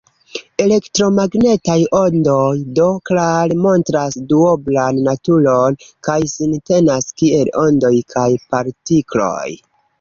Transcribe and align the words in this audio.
Elektromagnetaj 0.63 1.75
ondoj 1.97 2.53
do 2.79 2.87
klare 3.11 3.59
montras 3.67 4.17
duoblan 4.33 5.03
naturon, 5.11 5.79
kaj 6.11 6.19
sin 6.35 6.59
tenas 6.73 7.09
kiel 7.23 7.55
ondoj 7.69 7.97
kaj 8.19 8.29
partikloj. 8.57 9.49